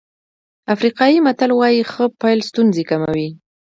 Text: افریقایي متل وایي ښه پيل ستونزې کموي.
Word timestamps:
افریقایي 0.73 1.17
متل 1.25 1.51
وایي 1.55 1.81
ښه 1.91 2.05
پيل 2.21 2.39
ستونزې 2.49 2.83
کموي. 2.89 3.29